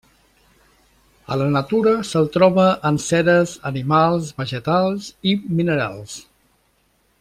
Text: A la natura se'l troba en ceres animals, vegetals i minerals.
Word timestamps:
A 1.33 1.37
la 1.41 1.49
natura 1.55 1.93
se'l 2.13 2.25
troba 2.37 2.65
en 2.91 2.99
ceres 3.09 3.55
animals, 3.73 4.35
vegetals 4.43 5.15
i 5.35 5.39
minerals. 5.61 6.19